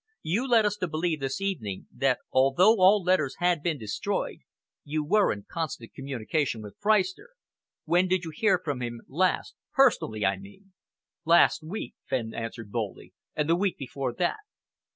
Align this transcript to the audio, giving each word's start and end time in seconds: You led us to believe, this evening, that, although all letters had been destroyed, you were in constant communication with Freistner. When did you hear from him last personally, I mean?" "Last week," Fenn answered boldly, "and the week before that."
You 0.23 0.47
led 0.47 0.65
us 0.65 0.77
to 0.77 0.87
believe, 0.87 1.19
this 1.19 1.39
evening, 1.41 1.85
that, 1.93 2.17
although 2.31 2.77
all 2.79 3.03
letters 3.03 3.35
had 3.37 3.61
been 3.61 3.77
destroyed, 3.77 4.39
you 4.83 5.05
were 5.05 5.31
in 5.31 5.45
constant 5.47 5.93
communication 5.93 6.63
with 6.63 6.75
Freistner. 6.79 7.29
When 7.85 8.07
did 8.07 8.23
you 8.23 8.31
hear 8.33 8.57
from 8.65 8.81
him 8.81 9.01
last 9.07 9.53
personally, 9.75 10.25
I 10.25 10.37
mean?" 10.39 10.73
"Last 11.23 11.61
week," 11.61 11.93
Fenn 12.09 12.33
answered 12.33 12.71
boldly, 12.71 13.13
"and 13.35 13.47
the 13.47 13.55
week 13.55 13.77
before 13.77 14.11
that." 14.15 14.39